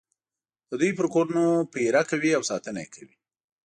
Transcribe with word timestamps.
د 0.69 0.71
دوی 0.81 0.91
پر 0.97 1.05
کورونو 1.13 1.45
پېره 1.73 2.01
کوي 2.11 2.31
او 2.37 2.43
ساتنه 2.51 2.79
یې 2.83 2.89
کوي. 2.95 3.15